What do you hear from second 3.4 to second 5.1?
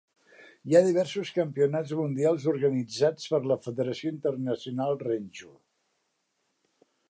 la Federació Internacional